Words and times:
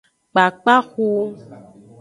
Kpakpaxu. 0.31 1.05